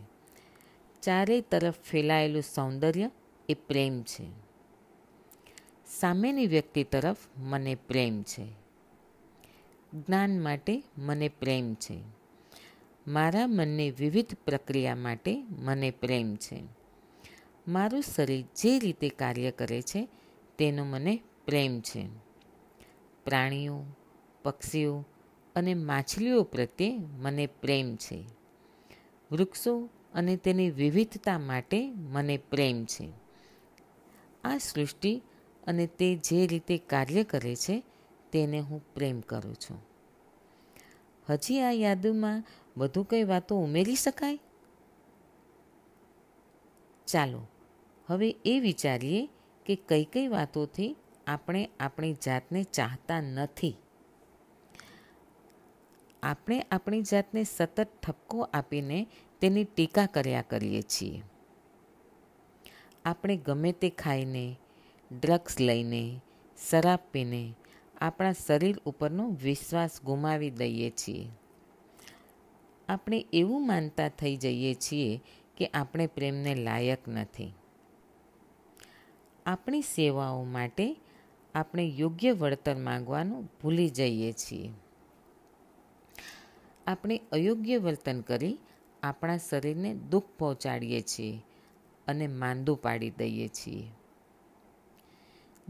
ચારેય 1.01 1.41
તરફ 1.41 1.73
ફેલાયેલું 1.79 2.41
સૌંદર્ય 2.41 3.11
એ 3.49 3.53
પ્રેમ 3.53 4.03
છે. 4.03 4.29
સામેની 5.99 6.45
વ્યક્તિ 6.45 6.83
તરફ 6.83 7.17
મને 7.37 7.75
પ્રેમ 7.75 8.23
છે. 8.23 8.45
જ્ઞાન 9.93 10.41
માટે 10.41 10.83
મને 10.97 11.29
પ્રેમ 11.29 11.73
છે. 11.73 12.22
મારા 13.07 13.47
મનની 13.47 13.91
વિવિધ 13.91 14.35
પ્રક્રિયા 14.45 14.95
માટે 14.95 15.43
મને 15.49 15.91
પ્રેમ 15.91 16.35
છે. 16.35 16.63
મારું 17.67 18.01
શરીર 18.01 18.45
જે 18.55 18.79
રીતે 18.79 19.09
કાર્ય 19.09 19.51
કરે 19.51 19.81
છે, 19.81 20.07
તેનો 20.57 20.85
મને 20.85 21.23
પ્રેમ 21.45 21.81
છે. 21.81 22.07
પ્રાણીઓ, 23.25 23.83
પક્ષીઓ 24.43 25.05
અને 25.55 25.73
માછલીઓ 25.73 26.43
પ્રત્યે 26.43 26.97
મને 26.97 27.47
પ્રેમ 27.47 27.95
છે. 27.95 28.23
વૃક્ષો 29.31 29.89
અને 30.13 30.35
તેની 30.37 30.69
વિવિધતા 30.69 31.39
માટે 31.39 31.91
મને 31.91 32.37
પ્રેમ 32.37 32.85
છે. 32.85 33.11
આ 34.43 34.57
સૃષ્ટિ 34.57 35.21
અને 35.67 35.87
તે 35.87 36.15
જે 36.15 36.47
રીતે 36.47 36.77
કાર્ય 36.77 37.23
કરે 37.23 37.55
છે, 37.55 37.83
તેને 38.31 38.59
હું 38.59 38.93
પ્રેમ 38.93 39.21
કરું 39.21 39.55
છું. 39.55 39.92
હજી 41.29 41.59
આ 41.59 41.71
યાદોમાં 41.71 42.43
વધુ 42.77 43.03
કંઈ 43.03 43.23
વાતો 43.23 43.57
ઉમેરી 43.57 43.95
શકાય? 43.95 44.39
ચાલો, 47.07 47.47
હવે 48.07 48.35
એ 48.45 48.59
વિચારીએ 48.59 49.29
કે 49.65 49.75
કઈ 49.75 50.05
કઈ 50.05 50.27
વાતોથી 50.27 50.95
આપણે 51.27 51.69
આપણી 51.79 52.13
જાતને 52.13 52.63
ચાહતા 52.63 53.21
નથી. 53.21 53.75
આપણે 56.23 56.65
આપણી 56.71 57.01
જાતને 57.01 57.43
સતત 57.43 57.87
ઠપકો 58.07 58.41
આપીને 58.41 59.07
તેની 59.41 59.63
ટીકા 59.63 60.05
કર્યા 60.05 60.41
કરીએ 60.41 60.81
છીએ. 60.81 61.23
આપણે 63.05 63.37
ગમે 63.37 63.71
તે 63.71 63.89
ખાઈને 63.89 64.57
ડ્રગ્સ 65.19 65.59
લઈને, 65.59 66.21
શરાબ 66.69 66.99
પીને 67.11 67.53
આપણા 68.01 68.33
શરીર 68.33 68.77
ઉપરનો 68.85 69.29
વિશ્વાસ 69.43 70.01
ગુમાવી 70.01 70.49
દઈએ 70.49 70.89
છીએ. 70.89 71.29
આપણે 72.89 73.25
એવું 73.33 73.67
માનતા 73.67 74.09
થઈ 74.09 74.35
જઈએ 74.35 74.73
છીએ 74.73 75.21
કે 75.57 75.67
આપણે 75.73 76.07
પ્રેમને 76.07 76.55
લાયક 76.55 77.07
નથી. 77.07 77.53
આપણી 79.45 79.81
સેવાઓ 79.81 80.43
માટે 80.43 80.95
આપણે 81.55 81.83
યોગ્ય 81.83 82.31
વળતર 82.31 82.75
માંગવાનું 82.75 83.49
ભૂલી 83.61 83.89
જઈએ 83.89 84.31
છીએ. 84.31 84.69
આપણે 86.87 87.21
અયોગ્ય 87.31 87.77
વર્તન 87.77 88.21
કરી 88.21 88.57
આપણા 89.03 89.37
શરીરને 89.37 89.93
દુઃખ 89.93 90.23
પહોંચાડીએ 90.37 91.01
છીએ 91.01 91.39
અને 92.07 92.27
માંદું 92.27 92.81
પાડી 92.81 93.09
દઈએ 93.09 93.47
છીએ. 93.47 93.87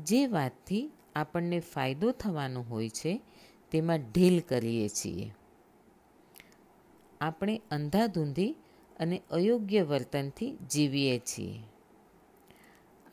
જે 0.03 0.27
વાતથી 0.27 0.92
આપણને 1.15 1.60
ફાયદો 1.60 2.12
થવાનો 2.12 2.62
હોય 2.62 2.89
છે, 2.89 3.22
તેમાં 3.72 4.00
ઢીલ 4.00 4.39
કરીએ 4.39 4.89
છીએ. 4.89 5.34
આપણે 7.22 7.62
અંધાધૂંધી 7.72 8.55
અને 9.00 9.22
અયોગ્ય 9.32 9.82
વર્તનથી 9.82 10.58
જીવીએ 10.72 11.20
છીએ. 11.20 11.60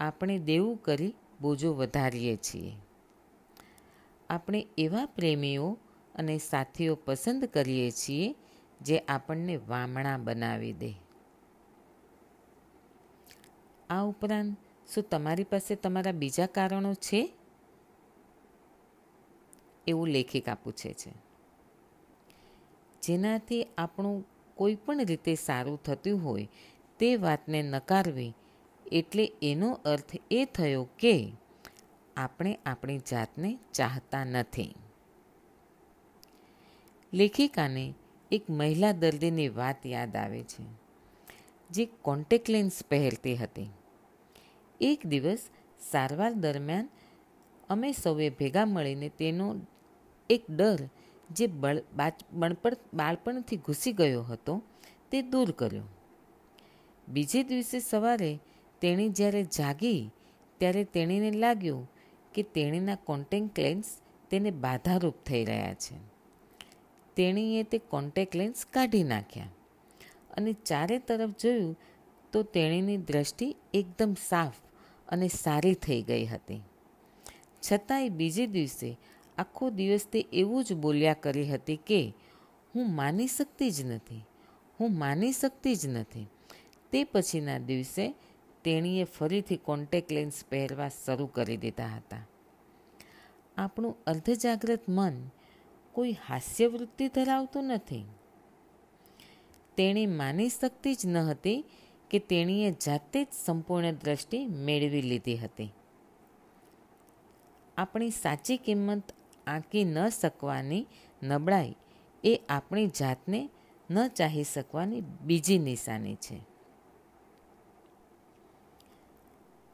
આપણે 0.01 0.39
દેવું 0.39 0.83
કરી 0.83 1.15
બોજો 1.41 1.75
વધારીએ 1.75 2.37
છીએ. 2.37 2.73
આપણે 4.31 4.67
એવા 4.79 5.07
પ્રેમીઓ 5.07 5.79
અને 6.15 6.39
સાથીઓ 6.39 6.95
પસંદ 6.95 7.45
કરીએ 7.45 7.91
છીએ, 7.91 8.35
જે 8.81 8.99
આપણને 8.99 9.57
વામણા 9.57 10.19
બનાવી 10.19 10.73
દે. 10.73 10.95
આ 13.91 14.03
ઉપરાંત 14.03 14.57
શું 14.95 15.05
તમારી 15.11 15.45
પાસે 15.45 15.75
તમારા 15.75 16.13
બીજા 16.13 16.47
કારણો 16.47 16.95
છે? 16.95 17.33
એવું 19.87 20.09
લેખિકા 20.09 20.55
પૂછે 20.55 20.93
છે 20.93 21.13
જેનાથી 23.03 23.67
આપણું 23.79 24.27
કોઈ 24.55 24.75
પણ 24.75 25.05
રીતે 25.05 25.35
સારું 25.35 25.83
થતું 25.83 26.25
હોય 26.25 26.49
તે 26.99 27.17
વાતને 27.17 27.63
નકારવી 27.63 28.33
એટલે 28.93 29.33
એનો 29.43 29.81
અર્થ 29.85 30.17
એ 30.31 30.45
થયો 30.45 30.89
કે 30.99 31.33
આપણે 32.17 32.59
આપણી 32.67 32.99
જાતને 32.99 33.59
ચાહતા 33.73 34.25
નથી. 34.25 34.75
લેખિકાને 37.13 37.95
એક 38.31 38.51
મહિલા 38.51 38.93
દર્દીની 38.93 39.49
વાત 39.49 39.87
યાદ 39.87 40.17
આવે 40.17 40.43
છે, 40.43 40.65
જે 41.71 41.85
કોન્ટેક 41.87 42.51
લેન્સ 42.51 42.85
પહેરતી 42.89 43.37
હતી. 43.37 43.69
એક 44.81 45.07
દિવસ 45.07 45.39
સારવાર 45.91 46.33
દરમિયાન 46.33 46.89
અમે 47.71 47.93
સૌએ 47.93 48.31
ભેગા 48.31 48.65
મળીને 48.65 49.09
તેનો 49.09 49.47
એક 50.31 50.45
ડર, 50.51 50.81
જે 51.31 51.47
બળ 51.47 51.83
બાળપણથી 52.95 53.57
ઘૂસી 53.57 53.93
ગયો 53.93 54.23
હતો, 54.23 54.63
તે 55.11 55.23
દૂર 55.23 55.51
કર્યો. 55.51 55.87
બીજે 57.09 57.43
દિવસે 57.43 57.79
સવારે 57.81 58.39
તેણી 58.81 59.09
જ્યારે 59.09 59.43
જાગી, 59.59 60.11
ત્યારે 60.59 60.85
તેણીને 60.85 61.31
લાગ્યું 61.31 61.91
કે 62.35 62.43
તેણીના 62.43 62.95
કોન્ટેક્ટ 62.95 63.59
લેન્સ 63.59 63.89
તેને 64.31 64.51
બાધારૂપ 64.51 65.17
થઈ 65.27 65.45
રહ્યા 65.45 65.75
છે. 65.75 65.97
તેણીએ 67.17 67.63
તે 67.63 67.79
કોન્ટેક્ટ 67.79 68.37
લેન્સ 68.37 68.67
કાઢી 68.73 69.05
નાખ્યા 69.05 69.49
અને 70.37 70.53
ચારે 70.53 70.99
તરફ 70.99 71.31
જોયું 71.43 71.77
તો 72.33 72.43
તેણીની 72.43 72.97
દ્રષ્ટિ 72.97 73.47
એકદમ 73.75 74.13
સાફ 74.29 74.59
અને 75.09 75.29
સારી 75.29 75.75
થઈ 75.75 76.03
ગઈ 76.03 76.27
હતી. 76.27 76.63
છતાંય 77.61 78.09
બીજે 78.09 78.47
દિવસે 78.47 78.99
આખો 79.39 79.71
દિવસ 79.71 80.07
તે 80.13 80.27
એવું 80.33 80.65
જ 80.65 80.73
બોલ્યા 80.73 81.15
કરી 81.15 81.47
હતી 81.47 81.77
કે, 81.77 82.13
હું 82.75 82.95
માની 82.95 83.27
શકતી 83.27 83.71
જ 83.71 83.85
નથી. 83.85 84.25
હું 84.81 84.99
માની 84.99 85.33
શકતી 85.33 85.77
જ 85.77 85.87
નથી. 85.87 86.27
તે 86.93 87.05
પછીના 87.05 87.59
દિવસે 87.59 88.15
તેણીએ 88.65 89.05
ફરીથી 89.05 89.57
કોન્ટેક 89.57 90.13
લેન્સ 90.13 90.45
પહેરવા 90.49 90.89
શરૂ 90.89 91.27
કરી 91.27 91.57
દીધા 91.57 91.87
હતા. 91.87 92.27
આપણું 93.57 94.05
અર્ધજાગ્રત 94.07 94.81
મન 94.89 95.13
કોઈ 95.93 96.13
હાસ્યવૃત્તિ 96.13 97.09
ધરાવતું 97.09 97.65
નથી. 97.65 98.05
તેણી 99.77 100.07
માની 100.07 100.49
શકતી 100.49 100.95
જ 100.95 101.07
ન 101.07 101.17
હતી 101.17 101.65
કે 102.11 102.19
તેણીએ 102.19 102.71
જાતે 102.71 103.25
જ 103.25 103.27
સંપૂર્ણ 103.45 103.93
દ્રષ્ટિ 103.93 104.47
મેળવી 104.47 105.03
લીધી 105.03 105.37
હતી. 105.37 105.73
આપણી 107.81 108.11
સાચી 108.11 108.57
કિંમત 108.57 109.13
આંકી 109.47 109.85
ન 109.85 110.09
શકવાની 110.09 110.87
નબળાઈ 111.23 111.75
એ 112.25 112.33
આપણી 112.49 112.87
જાતને 112.87 113.41
ન 113.91 114.09
ચાહી 114.09 114.45
શકવાની 114.45 115.01
બીજી 115.01 115.59
નિશાની 115.59 116.15
છે. 116.15 116.37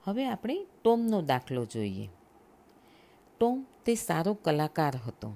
હવે 0.04 0.26
આપણે 0.26 0.56
ટોમનો 0.84 1.22
દાખલો 1.22 1.64
જોઈએ. 1.64 2.08
ટોમ 3.40 3.64
તે 3.84 3.94
સારો 3.94 4.34
કલાકાર 4.34 4.96
હતો 4.96 5.30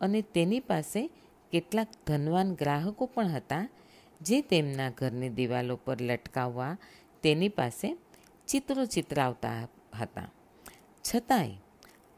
અને 0.00 0.20
તેની 0.22 0.60
પાસે 0.60 1.10
કેટલાક 1.52 1.88
ધનવાન 2.06 2.54
ગ્રાહકો 2.54 3.06
પણ 3.06 3.26
હતા 3.28 3.68
જે 4.20 4.40
તેમના 4.40 4.90
ઘરની 4.90 5.28
દિવાલો 5.28 5.76
પર 5.84 6.00
લટકાવવા 6.00 6.72
તેની 7.22 7.48
પાસે 7.48 7.88
ચિત્રો 8.48 8.84
ચિતરાવતા 8.86 9.60
હતા. 10.00 10.28
છતાંય 11.04 11.54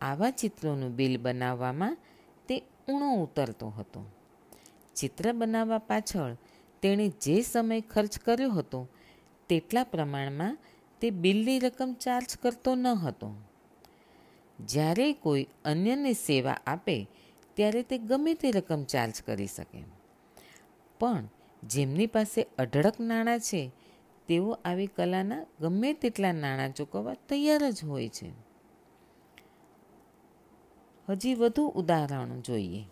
આવા 0.01 0.31
ચિત્રોનું 0.31 0.97
બિલ 0.97 1.21
બનાવવામાં 1.21 1.97
તે 2.49 2.59
ઊણો 2.89 3.15
ઉતરતો 3.15 3.69
હતો. 3.69 4.05
ચિત્ર 4.97 5.33
બનાવવા 5.33 5.79
પાછળ 5.79 6.37
તેણે 6.83 7.09
જે 7.09 7.43
સમય 7.43 7.81
ખર્ચ 7.81 8.19
કર્યો 8.19 8.51
હતો, 8.51 8.89
તેટલા 9.49 9.85
પ્રમાણમાં 9.85 10.59
તે 11.01 11.11
બિલની 11.11 11.59
રકમ 11.59 11.97
ચાર્જ 12.01 12.37
કરતો 12.43 12.75
ન 12.75 12.87
હતો. 12.87 13.35
જ્યારે 14.61 15.13
કોઈ 15.13 15.47
અન્યને 15.65 16.13
સેવા 16.13 16.57
આપે, 16.67 17.09
ત્યારે 17.55 17.83
તે 17.83 17.99
ગમે 17.99 18.35
તે 18.35 18.51
રકમ 18.51 18.85
ચાર્જ 18.85 19.23
કરી 19.23 19.47
શકે. 19.47 19.85
પણ 21.01 21.29
જેમની 21.63 22.07
પાસે 22.07 22.47
અઢળક 22.59 23.01
નાણાં 23.01 23.41
છે, 23.41 23.73
તેઓ 24.29 24.51
આવી 24.65 24.87
કલાના 24.87 25.47
ગમે 25.61 25.93
તેટલા 25.93 26.33
નાણાં 26.33 26.73
ચૂકવવા 26.73 27.15
તૈયાર 27.15 27.71
જ 27.71 27.85
હોય 27.85 28.09
છે. 28.09 28.48
હજી 31.09 31.35
વધુ 31.35 31.73
ઉદાહરણો 31.77 32.41
જોઈએ. 32.41 32.85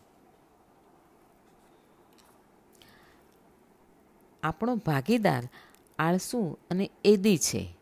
આપણો 4.43 4.77
ભાગીદાર 4.77 5.49
આળસુ 5.99 6.59
અને 6.71 6.91
એદી 7.05 7.39
છે. 7.39 7.77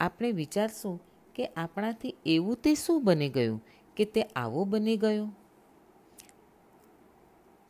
આપણે 0.00 0.32
વિચારશું 0.32 1.00
કે 1.34 1.46
આપણાથી 1.46 2.16
એવું 2.26 2.56
તે 2.56 2.74
શું 2.74 3.04
બની 3.04 3.28
ગયું 3.28 3.62
કે 3.96 4.04
તે 4.04 4.22
આવો 4.22 4.64
બની 4.64 4.96
ગયો? 4.96 5.32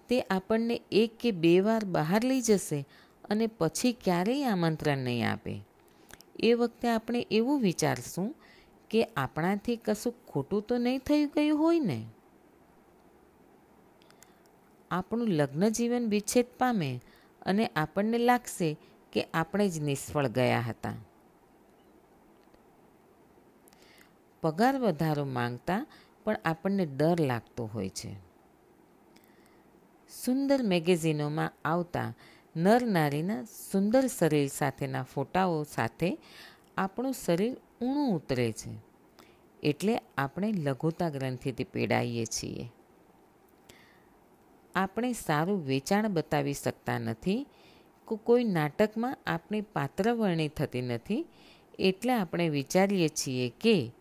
તે 0.09 0.21
આપણને 0.21 0.81
એક 0.93 1.19
કે 1.19 1.31
બે 1.31 1.61
વાર 1.61 1.85
બહાર 1.85 2.25
લઈ 2.25 2.41
જશે 2.41 2.87
અને 3.25 3.47
પછી 3.47 3.93
ક્યારેય 3.93 4.45
આમંત્રણ 4.45 4.99
નહીં 4.99 5.33
આપે. 5.33 5.61
એ 6.41 6.55
વખતે 6.55 6.89
આપણે 6.89 7.27
એવું 7.31 7.61
વિચારશું 7.61 8.35
કે 8.91 9.05
આપણાથી 9.05 9.77
કશું 9.77 10.15
ખોટું 10.27 10.63
તો 10.63 10.79
નહીં 10.79 10.99
થઈ 10.99 11.27
ગયું 11.27 11.59
હોય 11.59 11.81
ને? 11.81 12.07
આપણું 14.91 15.29
લગ્ન 15.29 15.69
જીવન 15.69 16.09
વિચ્છેદ 16.09 16.47
પામે 16.59 17.01
અને 17.43 17.67
આપણને 17.67 18.19
લાગશે 18.19 18.77
કે 19.13 19.27
આપણે 19.35 19.69
જ 19.69 19.79
નિષ્ફળ 19.81 20.29
ગયા 20.29 20.61
હતા. 20.61 20.95
પગાર 24.43 24.79
વધારો 24.79 25.25
માંગતા 25.25 25.87
પણ 26.25 26.37
આપણને 26.45 26.87
ડર 26.87 27.21
લાગતો 27.21 27.67
હોય 27.67 27.89
છે. 27.89 28.17
સુંદર 30.25 30.63
મેગેઝિનોમાં 30.63 31.53
આવતા 31.65 32.15
નર 32.57 32.87
નારીના 32.87 33.43
સુંદર 33.43 34.07
શરીર 34.07 34.49
સાથેના 34.49 35.03
ફોટાઓ 35.03 35.63
સાથે 35.63 36.19
આપણું 36.77 37.13
શરીર 37.13 37.57
ઊણું 37.83 38.15
ઉતરે 38.15 38.53
છે. 38.53 38.73
એટલે 39.63 39.99
આપણે 40.19 40.53
લઘુતા 40.53 41.11
ગ્રંથિથી 41.11 41.65
પીડાઈએ 41.65 42.25
છીએ. 42.25 42.71
આપણે 44.75 45.13
સારું 45.13 45.67
વેચાણ 45.67 46.09
બતાવી 46.09 46.55
શકતા 46.55 46.99
નથી 46.99 47.47
કોઈ 48.25 48.45
નાટકમાં 48.45 49.19
આપણી 49.27 49.61
પાત્રવરણી 49.61 50.49
થતી 50.49 50.83
નથી, 50.83 51.27
એટલે 51.79 52.13
આપણે 52.13 52.49
વિચારીએ 52.49 53.09
છીએ 53.09 53.49
કે 53.61 53.93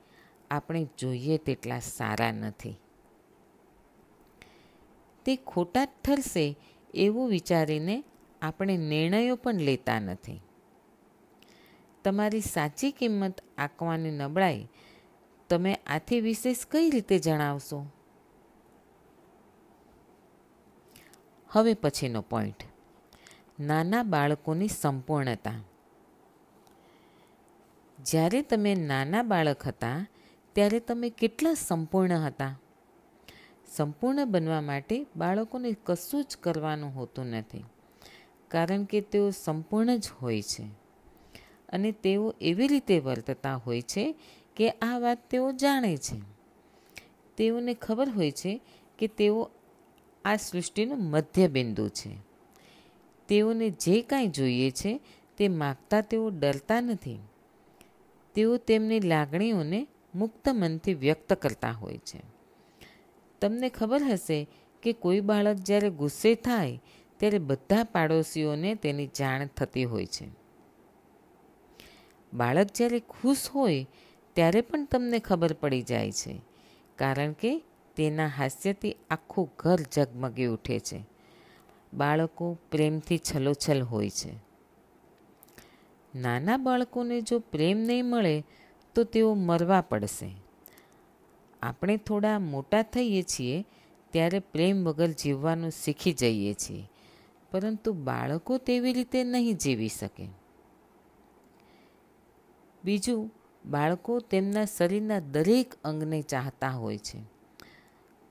આપણે 0.52 0.88
જોઈએ 0.98 1.38
તેટલા 1.38 1.80
સારા 1.80 2.32
નથી. 2.32 2.76
તે 5.26 5.36
ખોટા 5.36 5.86
ઠરશે 5.86 6.56
એવું 6.94 7.30
વિચારીને 7.30 8.04
આપણે 8.42 8.78
નિર્ણયો 8.78 9.36
પણ 9.36 9.54
લેતા 9.54 10.00
નથી. 10.00 10.42
તમારી 12.06 12.42
સાચી 12.42 12.92
કિંમત 12.92 13.42
આંકવાની 13.58 14.12
નબળાઈ 14.12 14.68
તમે 15.50 15.74
આથી 15.88 16.22
વિશેષ 16.22 16.66
કઈ 16.72 16.90
રીતે 16.90 17.20
જણાવશો? 17.20 17.86
હવે 21.50 21.74
પછીનો 21.74 22.22
પોઈન્ટ 22.22 22.64
નાના 23.60 24.04
બાળકોની 24.04 24.68
સંપૂર્ણતા. 24.68 25.60
જ્યારે 28.00 28.42
તમે 28.42 28.76
નાના 28.76 29.24
બાળક 29.24 29.68
હતા, 29.68 30.08
ત્યારે 30.56 30.80
તમે 30.80 31.10
કેટલા 31.10 31.54
સંપૂર્ણ 31.54 32.18
હતા? 32.18 32.54
સંપૂર્ણ 33.76 34.26
બનવા 34.26 34.62
માટે 34.62 35.06
બાળકોને 35.16 35.76
કશું 35.84 36.24
જ 36.24 36.38
કરવાનું 36.38 36.96
હોતું 36.96 37.26
નથી, 37.26 37.64
કારણ 38.48 38.84
કે 38.84 39.02
તેઓ 39.02 39.30
સંપૂર્ણ 39.30 39.98
જ 39.98 40.18
હોય 40.22 40.42
છે. 40.42 40.85
અને 41.76 41.92
તેઓ 41.92 42.34
એવી 42.42 42.68
રીતે 42.68 43.00
વર્તતા 43.00 43.56
હોય 43.56 43.82
છે 43.82 44.16
કે 44.56 44.70
આ 44.70 45.00
વાત 45.00 45.30
તેઓ 45.30 45.52
જાણે 45.52 45.98
છે. 45.98 46.22
તેઓને 47.38 47.74
ખબર 47.74 48.10
હોય 48.10 48.32
છે 48.32 48.62
કે 49.00 49.08
તેઓ 49.08 49.50
આ 50.26 50.36
સૃષ્ટિનું 50.36 50.98
મધ્ય 50.98 51.48
બિંદુ 51.48 51.90
છે. 51.90 52.18
તેઓને 53.28 53.70
જે 53.70 54.02
કાંઈ 54.02 54.28
જોઈએ 54.28 54.72
છે 54.72 55.00
તે 55.38 55.48
માગતા 55.48 56.02
તેઓ 56.02 56.30
ડરતા 56.30 56.82
નથી. 56.82 57.20
તેઓ 58.34 58.58
તેમની 58.58 59.00
લાગણીઓને 59.00 59.88
મુક્ત 60.16 60.50
મનથી 60.50 60.94
વ્યક્ત 60.94 61.34
કરતા 61.34 61.72
હોય 61.72 61.98
છે. 61.98 62.22
તમને 63.42 63.70
ખબર 63.70 64.04
હશે 64.04 64.48
કે 64.82 64.94
કોઈ 64.94 65.20
બાળક 65.20 65.56
જ્યારે 65.56 65.90
ગુસ્સે 65.90 66.36
થાય, 66.36 66.82
ત્યારે 67.18 67.40
બધા 67.40 67.84
પાડોશીઓને 67.84 68.76
તેની 68.76 69.08
જાણ 69.08 69.48
થતી 69.48 69.84
હોય 69.84 70.06
છે. 70.06 70.45
બાળક 72.34 72.68
જ્યારે 72.68 73.00
ખુશ 73.00 73.50
હોય, 73.50 73.88
ત્યારે 74.34 74.62
પણ 74.62 74.86
તમને 74.86 75.20
ખબર 75.20 75.54
પડી 75.54 75.82
જાય 75.82 76.12
છે. 76.12 76.42
કારણ 76.96 77.32
કે 77.32 77.64
તેના 77.96 78.28
હાસ્યથી 78.28 78.96
આખું 79.10 79.50
ઘર 79.60 79.80
ઝગમગી 79.96 80.46
ઉઠે 80.46 80.80
છે. 80.80 81.06
બાળકો 81.94 82.58
પ્રેમથી 82.72 83.18
છલોછલ 83.18 83.82
હોય 83.82 84.10
છે. 84.10 84.46
નાના 86.16 86.58
બાળકોને 86.58 87.22
જો 87.22 87.40
પ્રેમ 87.40 87.78
નહીં 87.78 88.06
મળે, 88.06 88.44
તો 88.96 89.04
તેઓ 89.04 89.34
મરવા 89.34 89.82
પડશે. 89.82 90.36
આપણે 91.62 91.98
થોડા 91.98 92.40
મોટા 92.40 92.82
થઈએ 92.82 93.22
છીએ, 93.22 93.66
ત્યારે 94.12 94.40
પ્રેમ 94.40 94.84
વગર 94.84 95.08
જીવવાનું 95.08 95.72
શીખી 95.72 96.14
જઈએ 96.14 96.54
છીએ. 96.54 96.90
પરંતુ 97.52 97.94
બાળકો 97.94 98.58
તેવી 98.58 98.94
રીતે 98.94 99.24
નહીં 99.24 99.58
જીવી 99.58 99.88
શકે. 99.88 100.28
બીજું, 102.86 103.32
બાળકો 103.66 104.20
તેમના 104.20 104.66
શરીરના 104.66 105.20
દરેક 105.20 105.76
અંગને 105.84 106.22
ચાહતા 106.22 106.70
હોય 106.70 106.98
છે. 106.98 107.24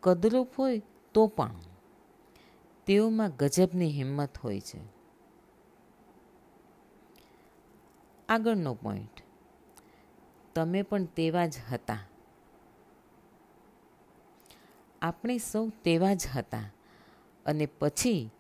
કદરૂપ 0.01 0.49
હોય 0.59 0.83
તો 1.15 1.27
પણ 1.27 1.51
તેઓમાં 2.87 3.33
ગજબની 3.37 3.91
હિંમત 3.91 4.39
હોય 4.39 4.61
છે. 4.61 4.81
આગળનો 8.29 8.75
પોઈન્ટ 8.75 9.23
તમે 10.55 10.83
પણ 10.83 11.05
તેવા 11.05 11.47
જ 11.47 11.55
હતા. 11.73 11.99
આપણે 15.03 15.39
સૌ 15.39 15.69
તેવા 15.85 16.15
જ 16.15 16.23
હતા 16.35 16.63
અને 17.47 17.67
પછી 17.67 18.31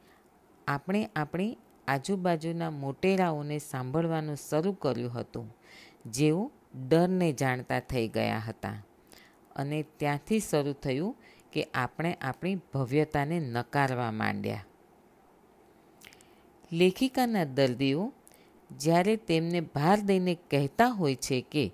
આપણે 0.66 1.09
આપણી 1.16 1.57
આજુબાજુના 1.88 2.70
મોટેરાઓને 2.70 3.59
સાંભળવાનું 3.59 4.37
શરૂ 4.37 4.72
કર્યું 4.72 5.14
હતું. 5.14 5.57
જેઓ 6.06 6.52
ડરને 6.88 7.32
જાણતા 7.32 7.80
થઈ 7.80 8.08
ગયા 8.08 8.38
હતા. 8.38 8.82
અને 9.56 9.82
ત્યાંથી 9.82 10.40
શરૂ 10.40 10.72
થયું 10.72 11.16
કે 11.52 11.64
આપણે 11.74 12.14
આપણી 12.14 12.54
ભવ્યતાને 12.54 13.40
નકારવા 13.40 14.12
માંડ્યા. 14.12 14.64
લેખિકાના 16.72 17.44
દર્દીઓ, 17.44 18.12
જ્યારે 18.70 19.16
તેમને 19.16 19.60
ભાર 19.60 20.00
દઈને 20.00 20.34
કહેતા 20.34 20.86
હોય 20.86 21.14
છે 21.14 21.40
કે 21.40 21.72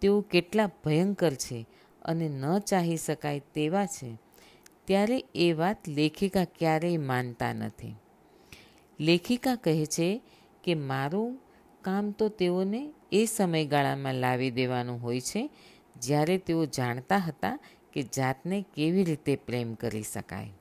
તેઓ 0.00 0.20
કેટલા 0.20 0.70
ભયંકર 0.84 1.34
છે 1.34 1.66
અને 2.02 2.28
ન 2.28 2.58
ચાહી 2.58 2.96
શકાય 2.96 3.40
તેવા 3.54 3.86
છે, 3.86 4.18
ત્યારે 4.84 5.24
એ 5.34 5.52
વાત 5.52 5.88
લેખિકા 5.88 6.44
ક્યારેય 6.44 6.96
માનતા 6.96 7.52
નથી. 7.52 7.94
લેખિકા 9.00 9.56
કહે 9.56 9.86
છે 9.86 10.22
કે, 10.64 10.74
મારું 10.74 11.40
કામ 11.82 12.10
તો 12.10 12.28
તેઓને 12.28 12.92
એ 13.12 13.24
સમયગાળામાં 13.24 14.14
લાવી 14.14 14.50
દેવાનું 14.50 15.02
હોય 15.02 15.20
છે, 15.20 15.50
જ્યારે 15.96 16.38
તેઓ 16.38 16.64
જાણતા 16.64 17.18
હતા 17.18 17.58
કે 17.92 18.02
જાતને 18.02 18.64
કેવી 18.74 19.04
રીતે 19.04 19.36
પ્રેમ 19.36 19.74
કરી 19.74 20.02
શકાય. 20.02 20.52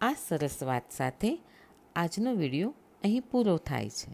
આ 0.00 0.12
સરસ 0.12 0.62
વાત 0.62 0.92
સાથે 0.92 1.40
આજનો 1.96 2.34
વીડિયો 2.34 2.74
અહીં 3.04 3.22
પૂરો 3.22 3.56
થાય 3.56 3.90
છે. 3.90 4.12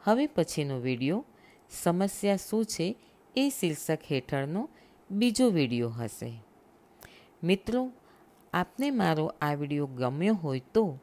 હવે 0.00 0.26
પછીનો 0.26 0.78
વીડિયો 0.78 1.24
સમસ્યા 1.70 2.36
શું 2.36 2.64
છે 2.64 2.96
એ 3.36 3.48
શીર્ષક 3.48 3.98
હેઠળનો 4.12 4.68
બીજો 5.10 5.50
વીડિયો 5.50 5.90
હશે. 5.90 6.42
મિત્રો, 7.42 7.92
આપને 8.52 8.90
મારો 8.90 9.34
આ 9.42 9.54
વીડિયો 9.54 9.86
ગમ્યો 9.86 10.34
હોય 10.34 10.60
તો 10.74 10.98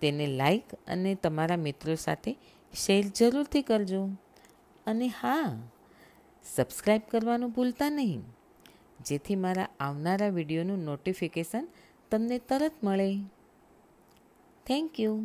તેને 0.00 0.26
લાઈક 0.26 0.74
અને 0.86 1.14
તમારા 1.14 1.56
મિત્રો 1.56 1.94
સાથે 1.94 2.32
શેર 2.74 3.02
જરૂરથી 3.18 3.62
કરજો. 3.62 4.02
અને 4.86 5.06
હા 5.08 5.50
સબસ્ક્રાઈબ 6.44 7.02
કરવાનું 7.10 7.50
ભૂલતા 7.50 7.90
નહીં. 7.90 8.22
જેથી 9.06 9.36
મારા 9.36 9.68
આવનારા 9.80 10.28
વિડીયોનું 10.28 10.84
નોટિફિકેશન 10.84 11.64
તમને 12.10 12.38
તરત 12.38 12.76
મળે. 12.84 13.08
Thank 14.66 15.00
you 15.00 15.16